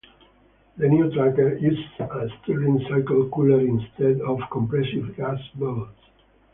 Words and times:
The 0.77 0.87
new 0.87 1.11
tracker 1.11 1.59
used 1.59 1.77
a 1.99 2.27
Stirling-cycle 2.41 3.29
cooler 3.29 3.59
instead 3.59 4.19
of 4.21 4.39
compressed 4.51 4.95
gas 5.15 5.39
bottles. 5.53 5.89